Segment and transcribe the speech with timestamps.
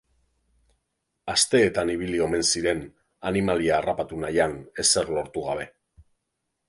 [1.33, 2.81] Asteetan ibili omen ziren
[3.33, 5.69] animalia harrapatu nahian ezer lortu gabe.